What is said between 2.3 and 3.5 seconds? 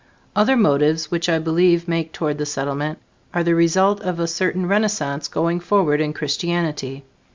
the Settlement are